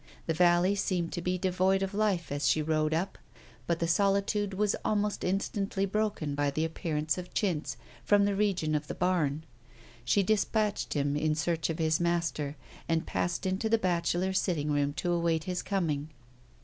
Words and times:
The 0.25 0.33
valley 0.33 0.73
seemed 0.73 1.13
to 1.13 1.21
be 1.21 1.37
devoid 1.37 1.83
of 1.83 1.93
life 1.93 2.31
as 2.31 2.47
she 2.47 2.63
rode 2.63 2.91
up. 2.91 3.19
But 3.67 3.77
the 3.77 3.87
solitude 3.87 4.55
was 4.55 4.75
almost 4.83 5.23
instantly 5.23 5.85
broken 5.85 6.33
by 6.33 6.49
the 6.49 6.65
appearance 6.65 7.19
of 7.19 7.35
Chintz 7.35 7.77
from 8.03 8.25
the 8.25 8.33
region 8.35 8.73
of 8.73 8.87
the 8.87 8.95
barn. 8.95 9.43
She 10.03 10.23
dispatched 10.23 10.95
him 10.95 11.15
in 11.15 11.35
search 11.35 11.69
of 11.69 11.77
his 11.77 11.99
master 11.99 12.57
and 12.89 13.05
passed 13.05 13.45
into 13.45 13.69
the 13.69 13.77
bachelor 13.77 14.33
sitting 14.33 14.71
room 14.71 14.93
to 14.93 15.11
await 15.13 15.43
his 15.43 15.61
coming. 15.61 16.09